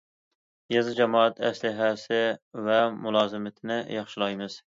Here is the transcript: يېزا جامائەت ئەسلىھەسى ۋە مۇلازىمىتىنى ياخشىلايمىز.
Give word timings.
يېزا 0.75 0.93
جامائەت 0.99 1.41
ئەسلىھەسى 1.49 2.19
ۋە 2.69 2.79
مۇلازىمىتىنى 3.05 3.79
ياخشىلايمىز. 3.97 4.59